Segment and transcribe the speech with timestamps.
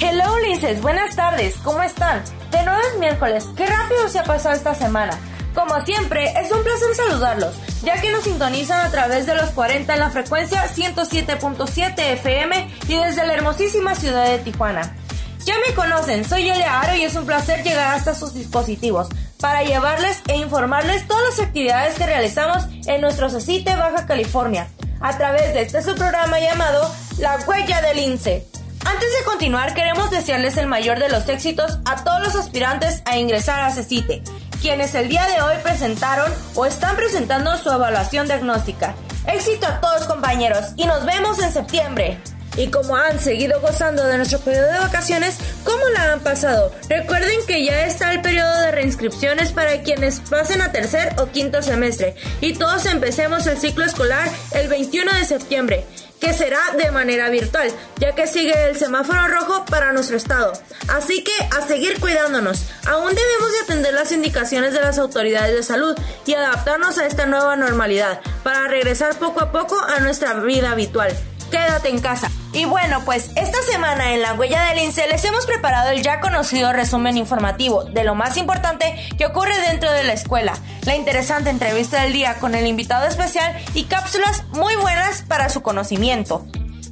[0.00, 2.22] Hello, Linces, buenas tardes, ¿cómo están?
[2.50, 5.16] De nuevo es miércoles, qué rápido se ha pasado esta semana.
[5.54, 7.54] Como siempre, es un placer saludarlos,
[7.84, 12.96] ya que nos sintonizan a través de los 40 en la frecuencia 107.7 FM y
[12.96, 14.96] desde la hermosísima ciudad de Tijuana.
[15.44, 19.08] Ya me conocen, soy Elia Aro y es un placer llegar hasta sus dispositivos
[19.40, 24.66] para llevarles e informarles todas las actividades que realizamos en nuestro CECITE Baja California,
[25.00, 28.53] a través de este su programa llamado La Huella del INSE.
[28.84, 33.16] Antes de continuar, queremos desearles el mayor de los éxitos a todos los aspirantes a
[33.16, 34.22] ingresar a CECITE,
[34.60, 38.94] quienes el día de hoy presentaron o están presentando su evaluación diagnóstica.
[39.26, 42.18] Éxito a todos compañeros y nos vemos en septiembre.
[42.56, 46.70] Y como han seguido gozando de nuestro periodo de vacaciones, ¿cómo la han pasado?
[46.88, 51.62] Recuerden que ya está el periodo de reinscripciones para quienes pasen a tercer o quinto
[51.62, 55.84] semestre y todos empecemos el ciclo escolar el 21 de septiembre
[56.24, 60.54] que será de manera virtual, ya que sigue el semáforo rojo para nuestro estado.
[60.88, 62.64] Así que a seguir cuidándonos.
[62.86, 67.26] Aún debemos de atender las indicaciones de las autoridades de salud y adaptarnos a esta
[67.26, 71.14] nueva normalidad para regresar poco a poco a nuestra vida habitual
[71.54, 72.30] quédate en casa.
[72.52, 76.20] Y bueno, pues esta semana en la huella del INSE les hemos preparado el ya
[76.20, 81.50] conocido resumen informativo de lo más importante que ocurre dentro de la escuela, la interesante
[81.50, 86.44] entrevista del día con el invitado especial y cápsulas muy buenas para su conocimiento.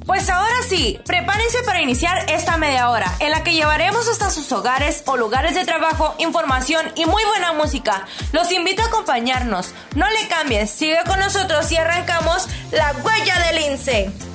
[0.05, 4.51] Pues ahora sí, prepárense para iniciar esta media hora, en la que llevaremos hasta sus
[4.51, 8.05] hogares o lugares de trabajo información y muy buena música.
[8.31, 9.73] Los invito a acompañarnos.
[9.95, 14.32] No le cambies, sigue con nosotros y arrancamos la huella del INSE.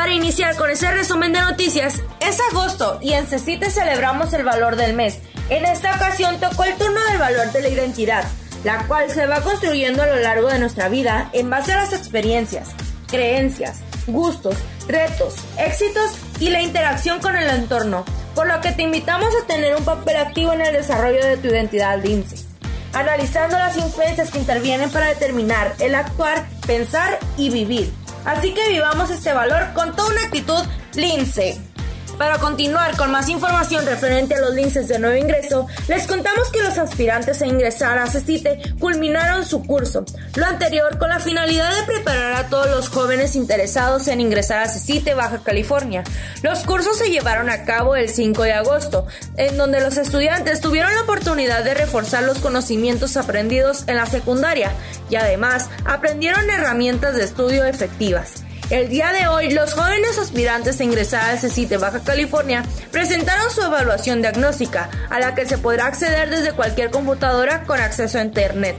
[0.00, 4.76] Para iniciar con ese resumen de noticias, es agosto y en CECITE celebramos el valor
[4.76, 5.18] del mes.
[5.50, 8.24] En esta ocasión tocó el turno del valor de la identidad,
[8.64, 11.92] la cual se va construyendo a lo largo de nuestra vida en base a las
[11.92, 12.70] experiencias,
[13.08, 14.54] creencias, gustos,
[14.88, 19.76] retos, éxitos y la interacción con el entorno, por lo que te invitamos a tener
[19.76, 22.46] un papel activo en el desarrollo de tu identidad DINSE,
[22.94, 27.92] analizando las influencias que intervienen para determinar el actuar, pensar y vivir
[28.24, 30.62] Así que vivamos este valor con toda una actitud
[30.94, 31.69] lince.
[32.20, 36.62] Para continuar con más información referente a los linces de nuevo ingreso, les contamos que
[36.62, 40.04] los aspirantes a ingresar a CECITE culminaron su curso,
[40.34, 44.68] lo anterior con la finalidad de preparar a todos los jóvenes interesados en ingresar a
[44.68, 46.04] CECITE Baja California.
[46.42, 49.06] Los cursos se llevaron a cabo el 5 de agosto,
[49.38, 54.72] en donde los estudiantes tuvieron la oportunidad de reforzar los conocimientos aprendidos en la secundaria
[55.08, 58.44] y además aprendieron herramientas de estudio efectivas.
[58.70, 63.62] El día de hoy, los jóvenes aspirantes a ingresar al CECITE Baja California presentaron su
[63.62, 68.76] evaluación diagnóstica, a la que se podrá acceder desde cualquier computadora con acceso a Internet.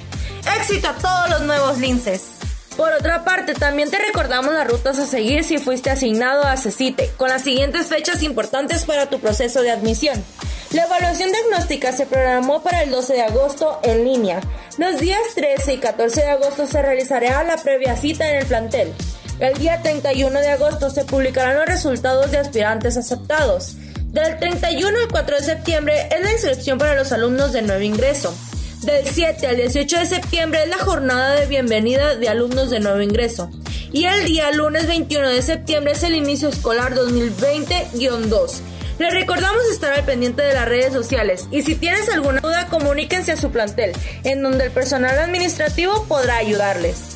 [0.58, 2.36] ¡Éxito a todos los nuevos linces!
[2.78, 7.12] Por otra parte, también te recordamos las rutas a seguir si fuiste asignado a CECITE,
[7.18, 10.24] con las siguientes fechas importantes para tu proceso de admisión.
[10.72, 14.40] La evaluación diagnóstica se programó para el 12 de agosto en línea.
[14.78, 18.94] Los días 13 y 14 de agosto se realizará la previa cita en el plantel.
[19.42, 23.74] El día 31 de agosto se publicarán los resultados de aspirantes aceptados.
[24.12, 28.38] Del 31 al 4 de septiembre es la inscripción para los alumnos de nuevo ingreso.
[28.84, 33.02] Del 7 al 18 de septiembre es la jornada de bienvenida de alumnos de nuevo
[33.02, 33.50] ingreso.
[33.92, 38.60] Y el día lunes 21 de septiembre es el inicio escolar 2020-2.
[39.00, 43.32] Les recordamos estar al pendiente de las redes sociales y si tienes alguna duda comuníquense
[43.32, 47.11] a su plantel, en donde el personal administrativo podrá ayudarles.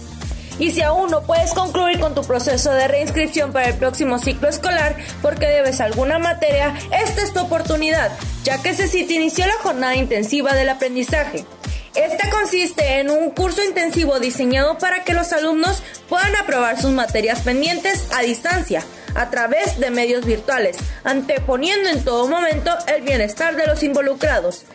[0.60, 4.48] Y si aún no puedes concluir con tu proceso de reinscripción para el próximo ciclo
[4.48, 8.12] escolar porque debes alguna materia, esta es tu oportunidad,
[8.44, 11.46] ya que te inició la jornada intensiva del aprendizaje.
[11.96, 17.42] Esta consiste en un curso intensivo diseñado para que los alumnos puedan aprobar sus materias
[17.42, 18.84] pendientes a distancia,
[19.16, 24.66] a través de medios virtuales, anteponiendo en todo momento el bienestar de los involucrados.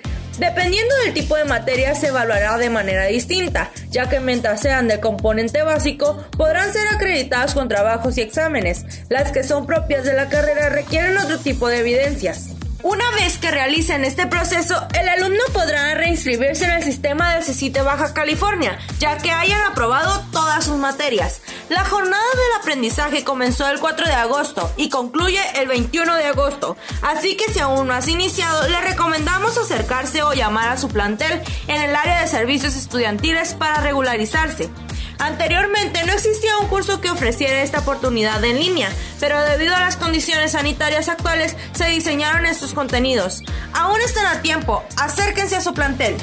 [0.41, 4.99] Dependiendo del tipo de materia se evaluará de manera distinta, ya que mientras sean de
[4.99, 8.87] componente básico podrán ser acreditadas con trabajos y exámenes.
[9.11, 12.55] Las que son propias de la carrera requieren otro tipo de evidencias.
[12.83, 17.83] Una vez que realicen este proceso, el alumno podrá reinscribirse en el sistema del CECITE
[17.83, 21.43] Baja California, ya que hayan aprobado todas sus materias.
[21.69, 26.79] La jornada del aprendizaje comenzó el 4 de agosto y concluye el 21 de agosto,
[27.03, 31.43] así que si aún no has iniciado, le recomendamos acercarse o llamar a su plantel
[31.67, 34.71] en el área de servicios estudiantiles para regularizarse.
[35.21, 38.89] Anteriormente no existía un curso que ofreciera esta oportunidad en línea,
[39.21, 43.43] pero debido a las condiciones sanitarias actuales se diseñaron estos contenidos.
[43.75, 46.17] Aún están a tiempo, acérquense a su plantel.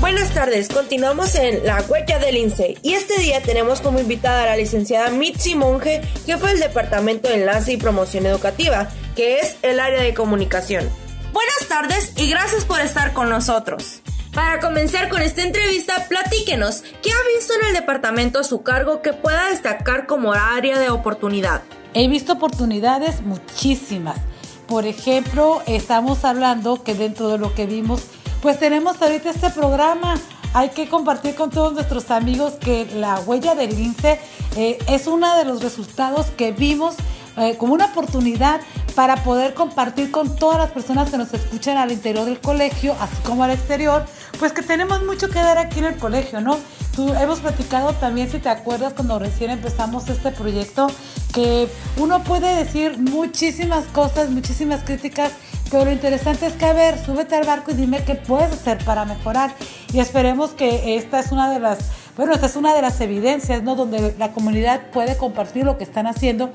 [0.00, 4.46] Buenas tardes, continuamos en La Huella del INSE y este día tenemos como invitada a
[4.46, 9.78] la licenciada Mitzi Monge, jefe del Departamento de Enlace y Promoción Educativa, que es el
[9.78, 10.90] área de comunicación.
[11.32, 14.00] Buenas tardes y gracias por estar con nosotros.
[14.34, 19.00] Para comenzar con esta entrevista, platíquenos, ¿qué ha visto en el departamento a su cargo
[19.00, 21.62] que pueda destacar como área de oportunidad?
[21.94, 24.18] He visto oportunidades muchísimas.
[24.66, 28.02] Por ejemplo, estamos hablando que dentro de lo que vimos,
[28.42, 30.16] pues tenemos ahorita este programa.
[30.52, 34.18] Hay que compartir con todos nuestros amigos que la huella del lince
[34.56, 36.96] eh, es uno de los resultados que vimos
[37.36, 38.60] eh, como una oportunidad
[38.94, 43.16] para poder compartir con todas las personas que nos escuchan al interior del colegio, así
[43.24, 44.04] como al exterior,
[44.38, 46.58] pues que tenemos mucho que dar aquí en el colegio, ¿no?
[46.94, 50.88] Tú, hemos platicado también, si te acuerdas, cuando recién empezamos este proyecto,
[51.32, 51.68] que
[51.98, 55.32] uno puede decir muchísimas cosas, muchísimas críticas,
[55.70, 58.84] pero lo interesante es que, a ver, súbete al barco y dime qué puedes hacer
[58.84, 59.54] para mejorar.
[59.92, 61.78] Y esperemos que esta es una de las
[62.20, 63.76] bueno, esta es una de las evidencias, ¿no?
[63.76, 66.50] Donde la comunidad puede compartir lo que están haciendo.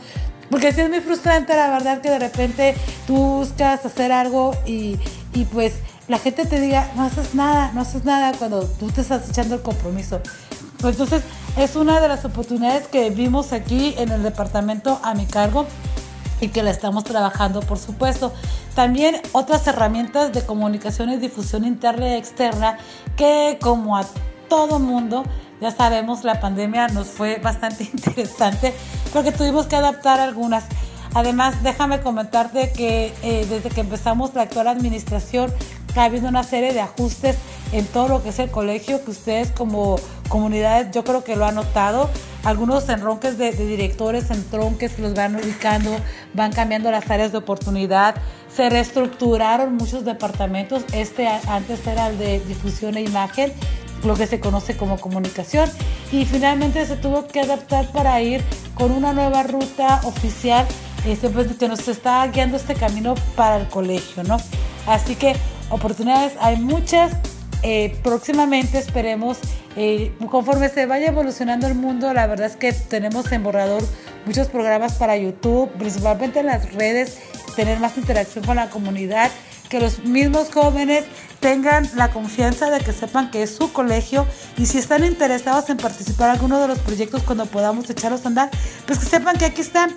[0.49, 2.75] Porque sí es muy frustrante, la verdad, que de repente
[3.07, 4.99] tú buscas hacer algo y,
[5.33, 5.73] y pues
[6.07, 9.55] la gente te diga, no haces nada, no haces nada cuando tú te estás echando
[9.55, 10.21] el compromiso.
[10.79, 11.23] Pues entonces
[11.57, 15.65] es una de las oportunidades que vimos aquí en el departamento a mi cargo
[16.41, 18.33] y que la estamos trabajando, por supuesto.
[18.75, 22.77] También otras herramientas de comunicación y difusión interna y externa
[23.15, 24.05] que como a
[24.47, 25.23] todo mundo
[25.61, 28.73] ya sabemos, la pandemia nos fue bastante interesante
[29.13, 30.65] porque tuvimos que adaptar algunas.
[31.13, 35.53] Además, déjame comentarte que eh, desde que empezamos la actual administración
[35.95, 37.37] ha habido una serie de ajustes
[37.71, 39.95] en todo lo que es el colegio que ustedes como
[40.27, 42.09] comunidades yo creo que lo han notado.
[42.43, 45.95] Algunos enronques de, de directores, entronques los van ubicando,
[46.33, 48.15] van cambiando las áreas de oportunidad,
[48.53, 50.83] se reestructuraron muchos departamentos.
[50.91, 53.53] Este antes era el de difusión e imagen
[54.03, 55.69] lo que se conoce como comunicación
[56.11, 58.43] y finalmente se tuvo que adaptar para ir
[58.75, 60.65] con una nueva ruta oficial
[61.05, 64.37] este, pues, que nos está guiando este camino para el colegio, ¿no?
[64.87, 65.35] Así que
[65.69, 67.13] oportunidades hay muchas.
[67.63, 69.39] Eh, próximamente esperemos,
[69.75, 73.83] eh, conforme se vaya evolucionando el mundo, la verdad es que tenemos en borrador
[74.25, 77.17] muchos programas para YouTube, principalmente en las redes,
[77.55, 79.31] tener más interacción con la comunidad
[79.69, 81.05] que los mismos jóvenes
[81.45, 84.25] tengan la confianza de que sepan que es su colegio
[84.57, 88.29] y si están interesados en participar en alguno de los proyectos cuando podamos echarlos a
[88.29, 88.49] andar,
[88.87, 89.95] pues que sepan que aquí están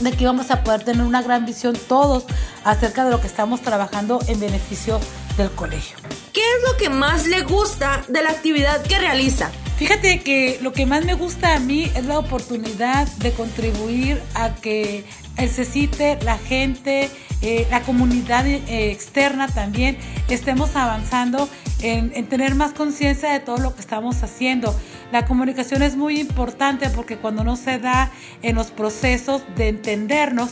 [0.00, 2.26] de que vamos a poder tener una gran visión todos
[2.62, 5.00] acerca de lo que estamos trabajando en beneficio
[5.36, 5.96] del colegio.
[6.32, 9.50] ¿Qué es lo que más le gusta de la actividad que realiza?
[9.78, 14.54] Fíjate que lo que más me gusta a mí es la oportunidad de contribuir a
[14.54, 15.04] que
[15.36, 17.10] el CECITE, la gente,
[17.42, 19.98] eh, la comunidad eh, externa también
[20.28, 21.48] estemos avanzando
[21.82, 24.74] en, en tener más conciencia de todo lo que estamos haciendo.
[25.12, 28.10] La comunicación es muy importante porque cuando no se da
[28.42, 30.50] en los procesos de entendernos,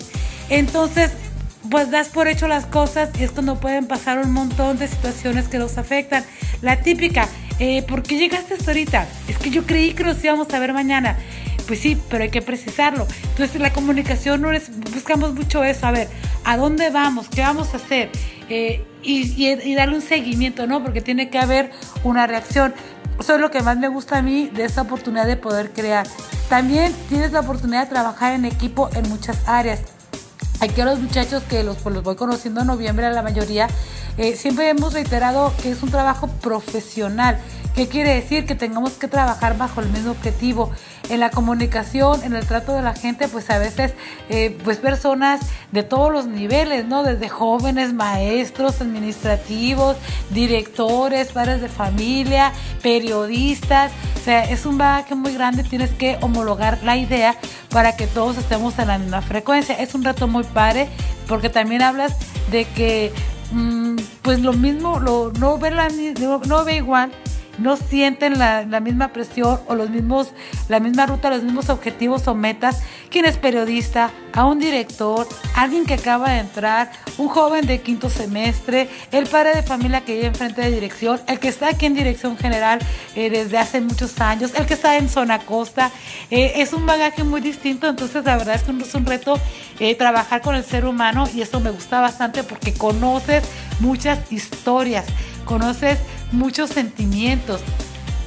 [0.48, 1.10] entonces
[1.70, 5.48] pues das por hecho las cosas y es cuando pueden pasar un montón de situaciones
[5.48, 6.24] que nos afectan.
[6.62, 7.28] La típica,
[7.58, 9.06] eh, ¿por qué llegaste hasta ahorita?
[9.28, 11.18] Es que yo creí que nos íbamos a ver mañana.
[11.66, 13.06] Pues sí, pero hay que precisarlo.
[13.30, 16.08] Entonces la comunicación no es, buscamos mucho eso, a ver,
[16.44, 17.28] ¿a dónde vamos?
[17.28, 18.10] ¿Qué vamos a hacer?
[18.48, 20.82] Eh, y, darle un seguimiento, ¿no?
[20.82, 21.70] Porque tiene que haber
[22.02, 22.74] una reacción.
[23.18, 26.06] Eso es lo que más me gusta a mí de esta oportunidad de poder crear.
[26.48, 29.80] También tienes la oportunidad de trabajar en equipo en muchas áreas.
[30.60, 33.68] Aquí a los muchachos que los, pues, los voy conociendo en noviembre, a la mayoría,
[34.16, 37.38] eh, siempre hemos reiterado que es un trabajo profesional.
[37.74, 38.46] ¿Qué quiere decir?
[38.46, 40.70] Que tengamos que trabajar bajo el mismo objetivo.
[41.10, 43.94] En la comunicación, en el trato de la gente, pues a veces,
[44.28, 45.40] eh, pues personas
[45.72, 47.02] de todos los niveles, ¿no?
[47.02, 49.96] Desde jóvenes, maestros, administrativos,
[50.30, 53.90] directores, padres de familia, periodistas.
[54.20, 57.36] O sea, es un bagaje muy grande, tienes que homologar la idea
[57.70, 59.74] para que todos estemos en la misma frecuencia.
[59.74, 60.88] Es un reto muy padre
[61.26, 62.14] porque también hablas
[62.52, 63.12] de que
[63.50, 65.88] mm, pues lo mismo, lo, no, ve la,
[66.46, 67.10] no ve igual
[67.58, 70.32] no sienten la, misma presión o los mismos,
[70.68, 72.82] la misma ruta, los mismos objetivos o metas.
[73.10, 78.10] Quien es periodista, a un director, alguien que acaba de entrar, un joven de quinto
[78.10, 81.94] semestre, el padre de familia que lleva enfrente de dirección, el que está aquí en
[81.94, 82.80] dirección general
[83.14, 85.92] eh, desde hace muchos años, el que está en zona costa.
[86.30, 89.38] Eh, es un bagaje muy distinto, entonces la verdad es que es un reto
[89.78, 93.44] eh, trabajar con el ser humano y eso me gusta bastante porque conoces
[93.80, 95.04] muchas historias
[95.44, 95.98] conoces
[96.34, 97.60] muchos sentimientos.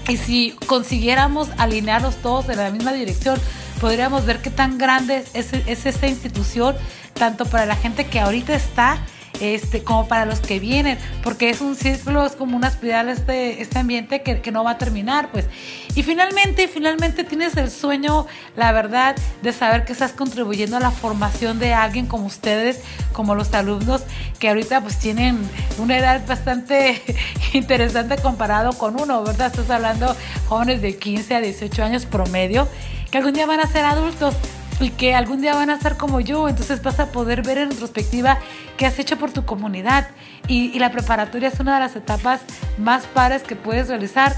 [0.08, 3.40] Y si consiguiéramos alinearlos todos en la misma dirección,
[3.80, 6.76] podríamos ver qué tan grande es, esta institución,
[7.14, 9.00] tanto para la gente que ahorita está
[9.40, 13.62] este, como para los que vienen, porque es un círculo, es como una espiral este,
[13.62, 15.46] este ambiente que, que no va a terminar, pues.
[15.96, 20.92] Y finalmente, finalmente tienes el sueño, la verdad, de saber que estás contribuyendo a la
[20.92, 22.82] formación de alguien como ustedes,
[23.14, 24.04] como los alumnos,
[24.40, 25.40] que ahorita pues tienen
[25.80, 27.02] una edad bastante
[27.54, 29.48] interesante comparado con uno, ¿verdad?
[29.48, 30.16] Estás hablando
[30.48, 32.68] jóvenes de 15 a 18 años promedio,
[33.10, 34.36] que algún día van a ser adultos
[34.80, 37.72] y que algún día van a ser como yo, entonces vas a poder ver en
[37.72, 38.40] retrospectiva
[38.78, 40.10] qué has hecho por tu comunidad
[40.48, 42.42] y, y la preparatoria es una de las etapas
[42.78, 44.36] más pares que puedes realizar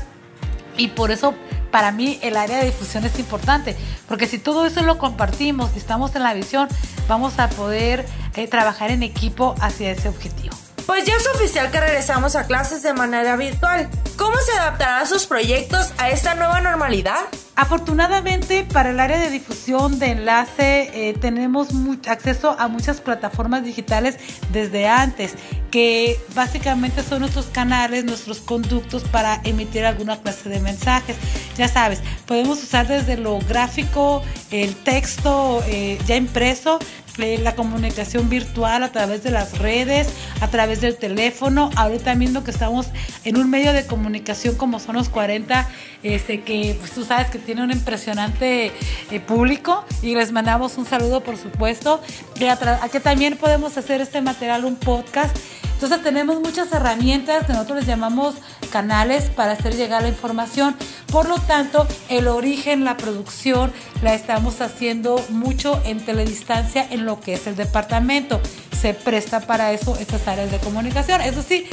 [0.77, 1.36] y por eso
[1.72, 3.75] para mí el área de difusión es importante,
[4.08, 6.67] porque si todo eso lo compartimos y estamos en la visión,
[7.08, 8.05] vamos a poder
[8.36, 10.55] eh, trabajar en equipo hacia ese objetivo.
[10.86, 13.89] Pues ya es oficial que regresamos a clases de manera virtual.
[14.17, 17.25] ¿Cómo se adaptarán sus proyectos a esta nueva normalidad?
[17.59, 21.67] Afortunadamente para el área de difusión de enlace eh, tenemos
[22.07, 24.17] acceso a muchas plataformas digitales
[24.53, 25.33] desde antes,
[25.69, 31.17] que básicamente son nuestros canales, nuestros conductos para emitir alguna clase de mensajes.
[31.57, 36.79] Ya sabes, podemos usar desde lo gráfico, el texto eh, ya impreso,
[37.19, 40.07] la comunicación virtual a través de las redes,
[40.41, 41.69] a través del teléfono.
[41.75, 42.87] Ahorita mismo que estamos
[43.25, 45.67] en un medio de comunicación como son los 40,
[46.03, 48.72] este, que pues, tú sabes que tiene un impresionante
[49.10, 52.00] eh, público y les mandamos un saludo por supuesto.
[52.36, 55.36] Que, a que también podemos hacer este material un podcast
[55.74, 58.36] entonces tenemos muchas herramientas que nosotros les llamamos
[58.70, 60.75] canales para hacer llegar la información.
[61.10, 67.22] Por lo tanto, el origen, la producción, la estamos haciendo mucho en teledistancia en lo
[67.22, 68.41] que es el departamento.
[68.77, 71.22] Se presta para eso estas áreas de comunicación.
[71.22, 71.65] Eso sí,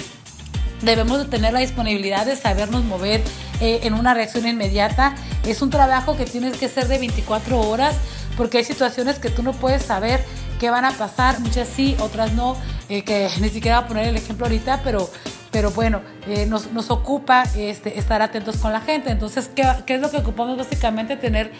[0.82, 3.22] debemos de tener la disponibilidad de sabernos mover
[3.60, 5.14] eh, en una reacción inmediata.
[5.46, 7.94] Es un trabajo que tienes que ser de 24 horas
[8.36, 10.24] porque hay situaciones que tú no puedes saber
[10.58, 12.56] qué van a pasar, muchas sí, otras no,
[12.88, 15.08] eh, que ni siquiera voy a poner el ejemplo ahorita, pero,
[15.50, 19.10] pero bueno, eh, nos, ocupa este, estar atentos con la gente.
[19.10, 21.16] Entonces, ¿qué, ¿qué, es lo que ocupamos básicamente?
[21.16, 21.52] Tener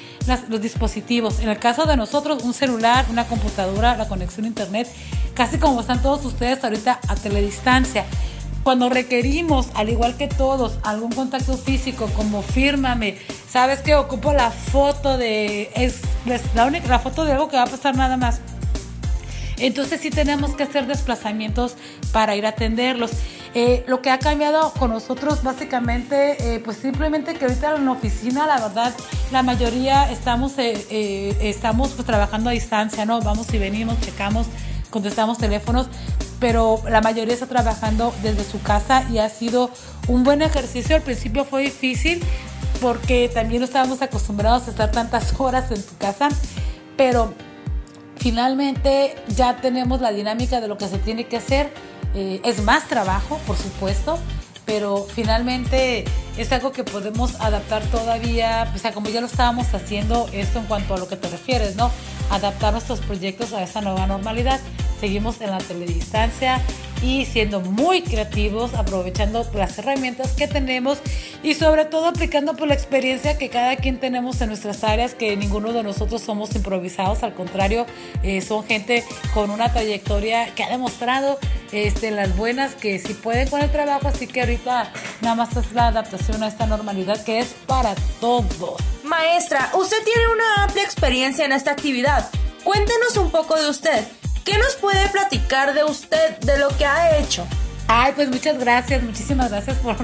[0.48, 1.40] los dispositivos.
[1.40, 4.88] En el caso de nosotros, un celular, una computadora, la conexión a internet,
[5.34, 8.04] casi como están todos ustedes ahorita a teledistancia.
[8.66, 13.16] Cuando requerimos, al igual que todos, algún contacto físico, como fírmame,
[13.48, 16.00] sabes que ocupo la foto de es,
[16.52, 18.40] la única la foto de algo que va a pasar nada más
[19.58, 21.76] entonces sí tenemos que hacer desplazamientos
[22.12, 23.12] para ir a atenderlos.
[23.54, 27.92] Eh, lo que ha cambiado con nosotros básicamente, eh, pues simplemente que ahorita en la
[27.92, 28.92] oficina, la verdad,
[29.30, 33.20] la mayoría estamos, eh, estamos pues, trabajando a distancia, ¿no?
[33.20, 34.48] Vamos y venimos, checamos,
[34.90, 35.88] contestamos teléfonos,
[36.40, 39.70] pero la mayoría está trabajando desde su casa y ha sido
[40.08, 40.96] un buen ejercicio.
[40.96, 42.22] Al principio fue difícil
[42.80, 46.28] porque también no estábamos acostumbrados a estar tantas horas en tu casa,
[46.96, 47.34] pero
[48.16, 51.72] finalmente ya tenemos la dinámica de lo que se tiene que hacer.
[52.14, 54.18] Eh, es más trabajo, por supuesto,
[54.64, 56.04] pero finalmente
[56.36, 60.66] es algo que podemos adaptar todavía, o sea, como ya lo estábamos haciendo, esto en
[60.66, 61.90] cuanto a lo que te refieres, ¿no?
[62.30, 64.60] Adaptar nuestros proyectos a esa nueva normalidad.
[65.00, 66.62] Seguimos en la teledistancia,
[67.02, 70.98] y siendo muy creativos, aprovechando las herramientas que tenemos
[71.42, 75.36] y sobre todo aplicando por la experiencia que cada quien tenemos en nuestras áreas, que
[75.36, 77.86] ninguno de nosotros somos improvisados, al contrario,
[78.22, 81.38] eh, son gente con una trayectoria que ha demostrado
[81.72, 85.72] este, las buenas que si pueden con el trabajo, así que ahorita nada más es
[85.72, 88.80] la adaptación a esta normalidad que es para todos.
[89.04, 92.28] Maestra, usted tiene una amplia experiencia en esta actividad.
[92.64, 94.04] Cuéntenos un poco de usted.
[94.46, 97.44] ¿Qué nos puede platicar de usted, de lo que ha hecho?
[97.88, 99.96] Ay, pues muchas gracias, muchísimas gracias por,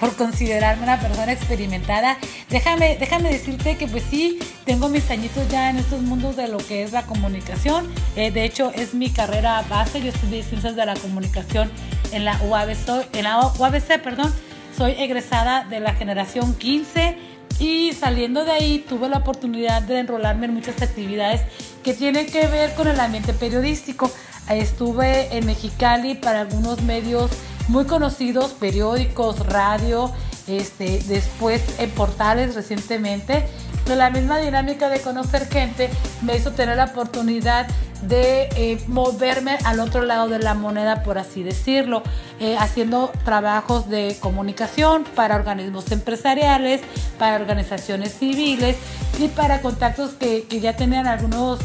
[0.00, 2.16] por, considerarme una persona experimentada.
[2.48, 6.56] Déjame, déjame decirte que pues sí, tengo mis añitos ya en estos mundos de lo
[6.56, 7.92] que es la comunicación.
[8.16, 10.00] Eh, de hecho, es mi carrera base.
[10.00, 11.70] Yo estudié ciencias de la comunicación
[12.10, 14.32] en la UABC, en la UABC perdón.
[14.74, 17.18] Soy egresada de la generación 15
[17.58, 21.42] y saliendo de ahí tuve la oportunidad de enrolarme en muchas actividades
[21.82, 24.10] que tienen que ver con el ambiente periodístico.
[24.48, 27.30] Estuve en Mexicali para algunos medios
[27.68, 30.12] muy conocidos, periódicos, radio,
[30.46, 33.46] este, después en portales recientemente.
[33.84, 35.88] Pero la misma dinámica de conocer gente
[36.22, 37.66] me hizo tener la oportunidad
[38.02, 42.02] de eh, moverme al otro lado de la moneda, por así decirlo,
[42.38, 46.80] eh, haciendo trabajos de comunicación para organismos empresariales,
[47.18, 48.76] para organizaciones civiles
[49.18, 51.58] y para contactos que, que ya tenían algunos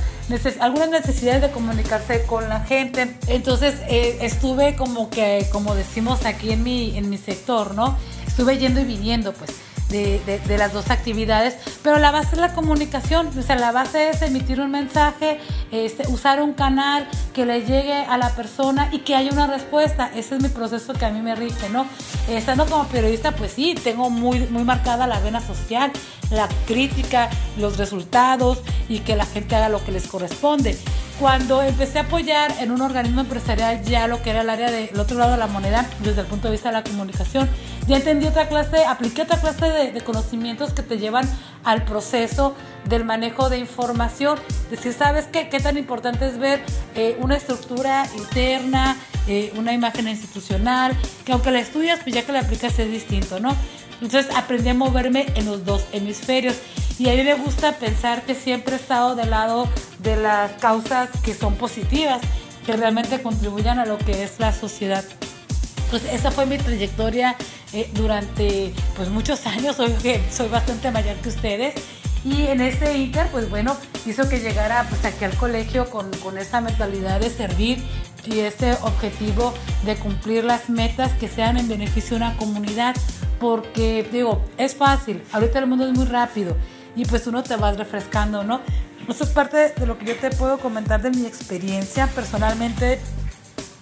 [0.59, 3.15] algunas necesidades de comunicarse con la gente.
[3.27, 7.95] Entonces eh, estuve como que, como decimos aquí en mi, en mi sector, ¿no?
[8.25, 9.51] Estuve yendo y viniendo, pues
[9.95, 14.21] de, las dos actividades, pero la base es la comunicación, o sea, la base es
[14.21, 15.39] emitir un mensaje,
[15.71, 20.11] este, usar un canal que le llegue a la persona y que haya una respuesta.
[20.15, 21.85] Ese es mi proceso que a mí me rige, ¿no?
[22.27, 25.91] Estando como periodista, pues sí, tengo muy, muy marcada la vena social,
[26.31, 30.77] la crítica, los resultados y que la gente haga lo que les corresponde.
[31.19, 34.99] Cuando empecé a apoyar en un organismo empresarial ya lo que era el área del
[34.99, 37.49] otro lado de la moneda, desde el punto de vista de la comunicación,
[37.87, 41.25] ya entendí otra clase, apliqué otra clase de, conocimientos que te llevan
[41.63, 42.53] al proceso
[42.89, 44.37] del manejo de información.
[44.69, 45.47] Decir, ¿sabes qué?
[45.47, 46.61] ¿Qué tan importante es ver
[46.95, 50.97] eh, una estructura interna, eh, una imagen institucional?
[51.25, 53.55] Que aunque la estudias, pues ya que la aplicas es distinto, ¿no?
[54.01, 56.55] Entonces aprendí a moverme en los dos hemisferios.
[56.97, 59.67] Y a mí me gusta pensar que siempre he estado del lado
[59.99, 62.21] de las causas que son positivas,
[62.65, 65.03] que realmente contribuyan a lo que es la sociedad.
[65.85, 67.35] Entonces esa fue mi trayectoria
[67.73, 69.93] eh, durante pues muchos años, soy,
[70.31, 71.75] soy bastante mayor que ustedes.
[72.23, 73.75] Y en ese inter, pues bueno,
[74.05, 77.83] hizo que llegara pues aquí al colegio con, con esa mentalidad de servir
[78.25, 82.95] y ese objetivo de cumplir las metas que sean en beneficio de una comunidad.
[83.37, 86.55] Porque digo, es fácil, ahorita el mundo es muy rápido
[86.95, 88.61] y pues uno te va refrescando, ¿no?
[89.07, 92.07] Eso es parte de lo que yo te puedo comentar de mi experiencia.
[92.07, 92.99] Personalmente,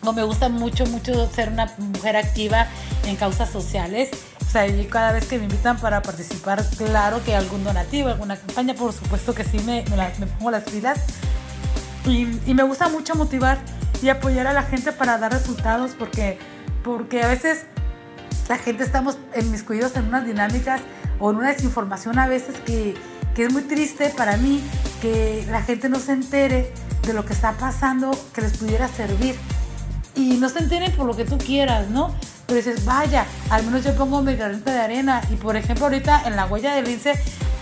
[0.03, 2.67] no me gusta mucho, mucho ser una mujer activa
[3.05, 4.09] en causas sociales.
[4.41, 8.35] O sea, y cada vez que me invitan para participar, claro que algún donativo, alguna
[8.35, 9.85] campaña, por supuesto que sí me,
[10.19, 10.99] me, pongo las pilas.
[12.05, 13.57] Y, y, me gusta mucho motivar
[14.01, 16.37] y apoyar a la gente para dar resultados porque,
[16.83, 17.65] porque a veces
[18.49, 20.81] la gente estamos en mis cuidados en unas dinámicas
[21.19, 22.95] o en una desinformación a veces que,
[23.35, 24.61] que es muy triste para mí
[25.01, 26.71] que la gente no se entere
[27.05, 29.35] de lo que está pasando que les pudiera servir.
[30.15, 32.13] Y no se enteren por lo que tú quieras, ¿no?
[32.45, 35.21] Pero dices, vaya, al menos yo pongo mi granito de arena.
[35.31, 37.13] Y por ejemplo, ahorita en la huella del lince,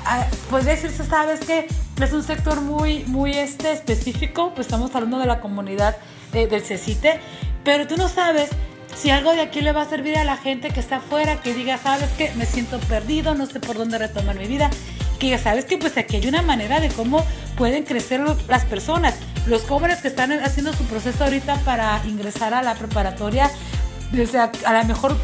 [0.05, 1.67] ah, podría decirse, ¿sabes que
[2.01, 5.95] Es un sector muy, muy este, específico, pues estamos hablando de la comunidad
[6.33, 7.19] del CECITE,
[7.63, 8.49] pero tú no sabes
[8.95, 11.53] si algo de aquí le va a servir a la gente que está afuera, que
[11.53, 14.69] diga, sabes que me siento perdido, no sé por dónde retomar mi vida,
[15.19, 17.25] que ya sabes que pues aquí hay una manera de cómo
[17.57, 19.15] pueden crecer las personas.
[19.47, 23.49] Los jóvenes que están haciendo su proceso ahorita para ingresar a la preparatoria,
[24.19, 25.15] o sea, a lo mejor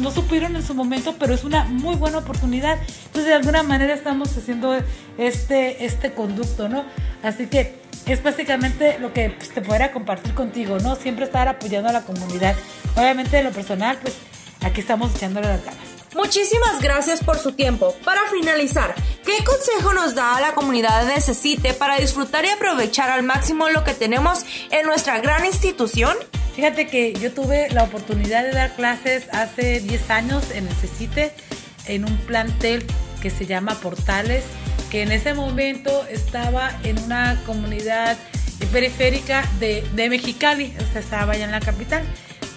[0.00, 2.78] no, supieron en su momento, pero es una muy buena oportunidad.
[3.06, 4.76] Entonces, de alguna manera estamos haciendo
[5.16, 6.84] este, este conducto, ¿no?
[7.22, 10.96] Así que es básicamente lo que pues, te podría compartir contigo, ¿no?
[10.96, 12.54] Siempre estar apoyando a la comunidad.
[12.96, 14.16] Obviamente, de lo personal, pues
[14.62, 15.80] aquí estamos echándole las ganas.
[16.14, 17.94] Muchísimas gracias por su tiempo.
[18.04, 23.22] Para finalizar, ¿qué consejo nos da a la comunidad Necesite para disfrutar y aprovechar al
[23.22, 26.16] máximo lo que tenemos en nuestra gran institución?
[26.54, 31.34] Fíjate que yo tuve la oportunidad de dar clases hace 10 años en Necesite,
[31.84, 32.86] en un plantel
[33.20, 34.42] que se llama Portales
[34.90, 38.16] que en ese momento estaba en una comunidad
[38.72, 42.04] periférica de, de Mexicali, o sea, estaba allá en la capital.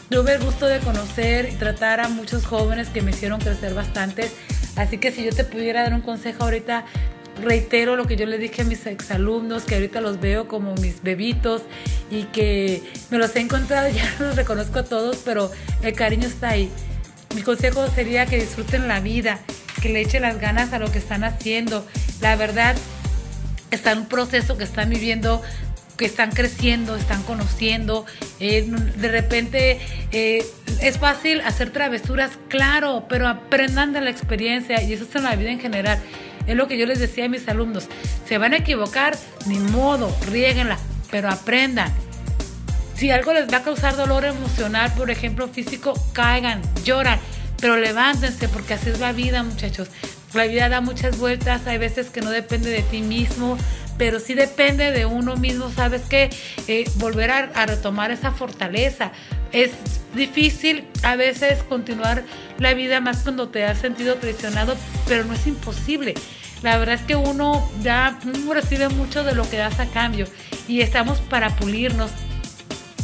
[0.09, 4.29] Tuve el gusto de conocer y tratar a muchos jóvenes que me hicieron crecer bastante.
[4.75, 6.85] Así que si yo te pudiera dar un consejo ahorita,
[7.43, 11.01] reitero lo que yo le dije a mis exalumnos, que ahorita los veo como mis
[11.03, 11.61] bebitos
[12.09, 16.27] y que me los he encontrado, ya no los reconozco a todos, pero el cariño
[16.27, 16.71] está ahí.
[17.35, 19.39] Mi consejo sería que disfruten la vida,
[19.81, 21.85] que le echen las ganas a lo que están haciendo.
[22.21, 22.75] La verdad,
[23.71, 25.41] está en un proceso que están viviendo
[25.97, 28.05] que están creciendo, están conociendo.
[28.39, 29.81] Eh, de repente
[30.13, 30.45] eh,
[30.81, 35.35] es fácil hacer travesuras, claro, pero aprendan de la experiencia y eso es en la
[35.35, 35.99] vida en general.
[36.47, 37.89] Es lo que yo les decía a mis alumnos.
[38.25, 40.79] Se van a equivocar, ni modo, riéguenla,
[41.11, 41.91] pero aprendan.
[42.95, 47.19] Si algo les va a causar dolor emocional, por ejemplo físico, caigan, lloran
[47.59, 49.89] pero levántense porque así es la vida, muchachos.
[50.33, 53.57] La vida da muchas vueltas, hay veces que no depende de ti mismo,
[53.97, 56.29] pero sí depende de uno mismo, ¿sabes qué?
[56.67, 59.11] Eh, volver a, retomar esa fortaleza.
[59.51, 59.71] Es
[60.15, 62.23] difícil a veces continuar
[62.59, 64.75] la vida más cuando te has sentido traicionado,
[65.07, 66.13] pero no es imposible.
[66.61, 70.27] La verdad es que uno ya recibe mucho de lo que das a cambio
[70.67, 72.11] y estamos para pulirnos.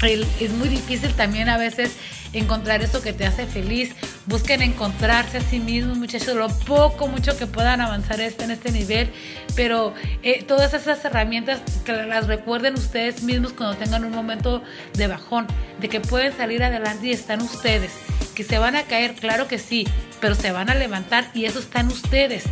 [0.03, 1.95] es muy difícil también a veces
[2.33, 3.95] encontrar eso que te hace feliz.
[4.27, 8.71] Busquen encontrarse a sí mismos, muchachos, lo poco, mucho que puedan avanzar este, en este
[8.71, 9.11] nivel,
[9.55, 15.05] pero eh, todas esas herramientas que las recuerden ustedes mismos cuando tengan un momento de
[15.07, 15.45] bajón,
[15.79, 17.91] de que pueden salir adelante y están ustedes,
[18.33, 19.87] que se van a caer, claro que sí,
[20.19, 22.45] pero se van a levantar y eso está en ustedes.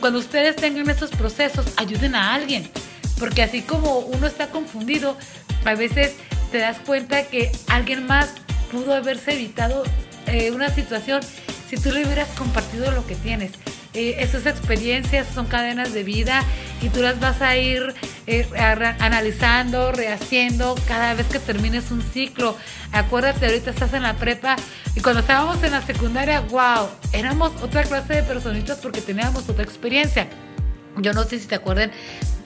[0.00, 2.68] Cuando ustedes tengan esos procesos, ayuden a alguien,
[3.18, 5.16] porque así como uno está confundido,
[5.64, 6.14] a veces
[6.52, 8.34] te das cuenta que alguien más
[8.70, 9.84] pudo haberse evitado
[10.26, 11.20] eh, una situación
[11.68, 13.52] si tú le hubieras compartido lo que tienes.
[13.94, 16.42] eh, esas experiencias son cadenas de vida
[16.82, 17.94] y tú las vas a ir
[18.26, 18.46] eh,
[18.98, 22.56] analizando, rehaciendo cada vez que termines un ciclo.
[22.92, 24.56] Acuérdate, ahorita estás en la prepa
[24.94, 29.64] y cuando estábamos en la secundaria, wow, éramos otra clase de personitas porque teníamos otra
[29.64, 30.28] experiencia.
[30.98, 31.90] Yo no sé si te acuerdan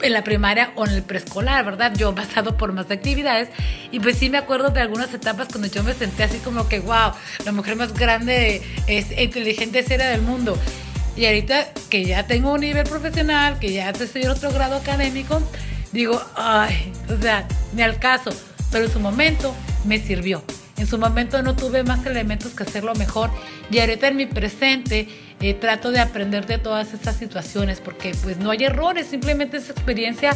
[0.01, 1.93] en la primaria o en el preescolar, ¿verdad?
[1.95, 3.49] Yo he pasado por más actividades
[3.91, 6.79] y pues sí me acuerdo de algunas etapas cuando yo me senté así como que,
[6.79, 7.11] wow,
[7.45, 10.57] la mujer más grande, es, inteligente, seria del mundo.
[11.15, 15.41] Y ahorita que ya tengo un nivel profesional, que ya estoy en otro grado académico,
[15.91, 18.31] digo, ay, o sea, ni al caso,
[18.71, 19.53] pero en su momento
[19.85, 20.43] me sirvió.
[20.77, 23.29] En su momento no tuve más elementos que hacerlo mejor
[23.69, 25.07] y ahorita en mi presente
[25.41, 29.69] eh, trato de aprender de todas estas situaciones porque pues no hay errores, simplemente es
[29.69, 30.35] experiencia.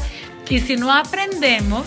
[0.50, 1.86] Y si no aprendemos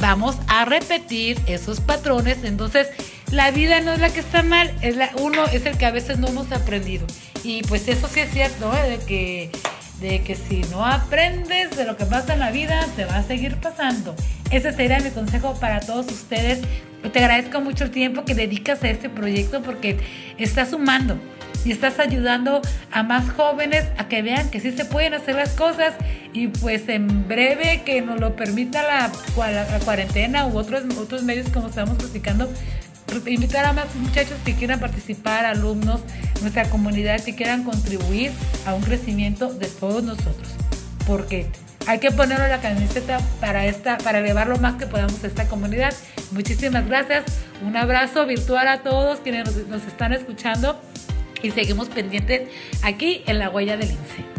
[0.00, 2.88] vamos a repetir esos patrones, entonces
[3.30, 5.90] la vida no es la que está mal, es la, uno es el que a
[5.90, 7.06] veces no hemos aprendido.
[7.42, 8.90] Y pues eso sí es cierto, ¿eh?
[8.90, 9.50] de que
[10.00, 13.22] de que si no aprendes de lo que pasa en la vida, te va a
[13.22, 14.14] seguir pasando.
[14.50, 16.60] Ese sería mi consejo para todos ustedes.
[17.12, 19.98] Te agradezco mucho el tiempo que dedicas a este proyecto porque
[20.38, 21.18] estás sumando
[21.64, 22.60] y estás ayudando
[22.92, 25.94] a más jóvenes a que vean que sí se pueden hacer las cosas
[26.32, 29.12] y pues en breve que nos lo permita la,
[29.84, 32.50] cuarentena u otros, otros medios como estamos platicando,
[33.26, 36.00] invitar a más muchachos que quieran participar, alumnos,
[36.40, 38.32] nuestra comunidad que quieran contribuir
[38.66, 40.48] a un crecimiento de todos nosotros.
[41.06, 41.46] Porque
[41.86, 45.46] hay que ponerlo la camiseta para esta, para elevar lo más que podamos a esta
[45.48, 45.94] comunidad.
[46.32, 47.24] Muchísimas gracias.
[47.64, 50.80] Un abrazo virtual a todos quienes nos, nos están escuchando
[51.42, 52.48] y seguimos pendientes
[52.82, 54.33] aquí en la huella del INSE.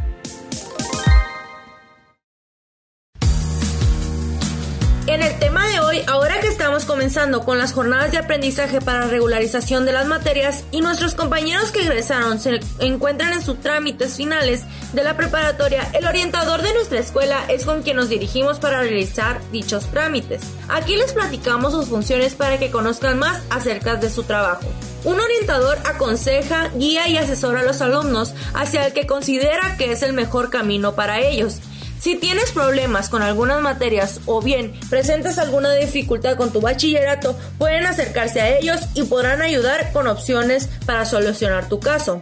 [6.85, 11.81] Comenzando con las jornadas de aprendizaje para regularización de las materias y nuestros compañeros que
[11.81, 17.43] egresaron se encuentran en sus trámites finales de la preparatoria, el orientador de nuestra escuela
[17.49, 20.41] es con quien nos dirigimos para realizar dichos trámites.
[20.69, 24.65] Aquí les platicamos sus funciones para que conozcan más acerca de su trabajo.
[25.03, 30.01] Un orientador aconseja, guía y asesora a los alumnos hacia el que considera que es
[30.01, 31.59] el mejor camino para ellos.
[32.05, 37.87] Si tienes problemas con algunas materias o bien presentas alguna dificultad con tu bachillerato, pueden
[37.87, 42.19] acercarse a ellos y podrán ayudar con opciones para solucionar tu caso.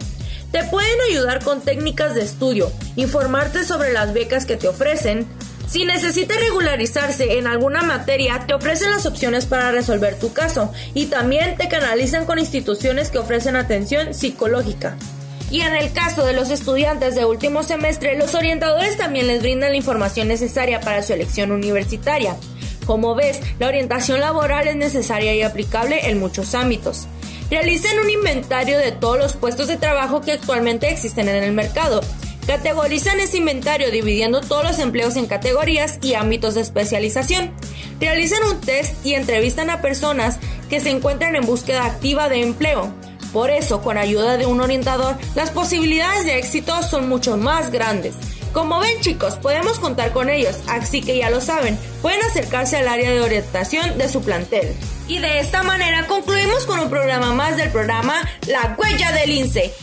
[0.52, 5.26] Te pueden ayudar con técnicas de estudio, informarte sobre las becas que te ofrecen.
[5.68, 11.08] Si necesitas regularizarse en alguna materia, te ofrecen las opciones para resolver tu caso y
[11.08, 14.96] también te canalizan con instituciones que ofrecen atención psicológica.
[15.54, 19.70] Y en el caso de los estudiantes de último semestre, los orientadores también les brindan
[19.70, 22.34] la información necesaria para su elección universitaria.
[22.86, 27.06] Como ves, la orientación laboral es necesaria y aplicable en muchos ámbitos.
[27.52, 32.00] Realicen un inventario de todos los puestos de trabajo que actualmente existen en el mercado.
[32.48, 37.52] Categorizan ese inventario dividiendo todos los empleos en categorías y ámbitos de especialización.
[38.00, 42.92] Realizan un test y entrevistan a personas que se encuentran en búsqueda activa de empleo.
[43.34, 48.14] Por eso, con ayuda de un orientador, las posibilidades de éxito son mucho más grandes.
[48.52, 52.86] Como ven chicos, podemos contar con ellos, así que ya lo saben, pueden acercarse al
[52.86, 54.72] área de orientación de su plantel.
[55.08, 59.74] Y de esta manera concluimos con un programa más del programa La Huella del INSE.